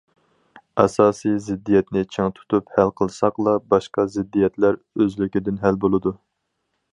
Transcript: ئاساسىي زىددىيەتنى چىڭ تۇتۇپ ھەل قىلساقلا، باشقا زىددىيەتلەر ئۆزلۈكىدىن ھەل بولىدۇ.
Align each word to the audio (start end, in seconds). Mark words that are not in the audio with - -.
ئاساسىي 0.83 1.35
زىددىيەتنى 1.47 2.01
چىڭ 2.15 2.31
تۇتۇپ 2.39 2.73
ھەل 2.77 2.93
قىلساقلا، 3.01 3.53
باشقا 3.75 4.07
زىددىيەتلەر 4.15 4.81
ئۆزلۈكىدىن 5.05 5.61
ھەل 5.67 5.79
بولىدۇ. 5.87 6.17